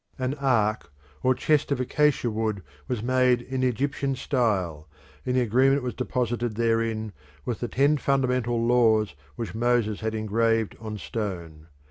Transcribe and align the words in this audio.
An 0.17 0.33
ark 0.39 0.91
or 1.21 1.35
chest 1.35 1.71
of 1.71 1.79
acacia 1.79 2.31
wood 2.31 2.63
was 2.87 3.03
made 3.03 3.39
in 3.43 3.61
the 3.61 3.67
Egyptian 3.67 4.15
style, 4.15 4.89
and 5.27 5.35
the 5.35 5.41
agreement 5.41 5.83
was 5.83 5.93
deposited 5.93 6.55
therein 6.55 7.13
with 7.45 7.59
the 7.59 7.67
ten 7.67 7.97
fundamental 7.97 8.65
laws 8.65 9.13
which 9.35 9.53
Moses 9.53 9.99
had 9.99 10.15
engraved 10.15 10.75
on 10.79 10.97
stone. 10.97 11.67